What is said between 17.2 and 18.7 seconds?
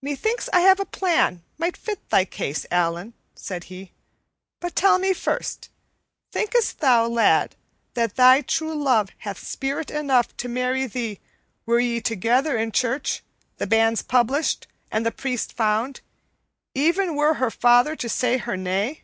her father to say her